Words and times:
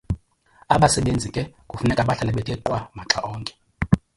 Abasebenzi 0.75 1.27
ke 1.35 1.41
kufuneka 1.69 2.07
bahlale 2.07 2.31
bethe 2.35 2.53
qwa 2.65 2.79
maxa 2.97 3.19
onke. 3.33 3.53